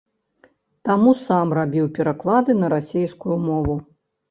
[0.89, 3.81] Таму сам рабіў пераклады на расейскую мову.